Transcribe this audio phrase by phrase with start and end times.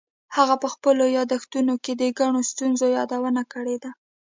[0.35, 3.91] هغه په خپلو یادښتونو کې د ګڼو ستونزو یادونه کړې ده.